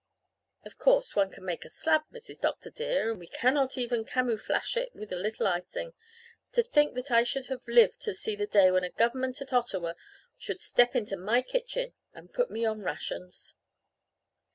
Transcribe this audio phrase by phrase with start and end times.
[0.65, 2.41] Of course one can make a slab, Mrs.
[2.41, 2.71] Dr.
[2.71, 3.11] dear.
[3.11, 5.93] And we cannot even camooflash it with a little icing!
[6.53, 9.53] To think that I should have lived to see the day when a government at
[9.53, 9.93] Ottawa
[10.39, 13.53] should step into my kitchen and put me on rations!'